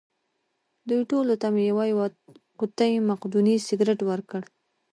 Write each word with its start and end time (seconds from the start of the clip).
دوی 0.87 1.01
ټولو 1.11 1.33
ته 1.41 1.47
مې 1.53 1.63
یوه 1.71 1.83
یوه 1.93 2.05
قوطۍ 2.59 2.91
مقدوني 3.09 3.55
سګرېټ 3.67 3.99
ورکړل. 4.05 4.43